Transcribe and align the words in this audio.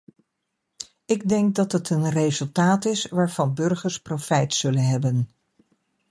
Ik 1.05 1.29
denk 1.29 1.55
dat 1.55 1.71
het 1.71 1.89
een 1.89 2.09
resultaat 2.09 2.85
is 2.85 3.05
waarvan 3.05 3.53
burgers 3.53 3.99
profijt 4.01 4.53
zullen 4.53 4.83
hebben. 4.87 5.27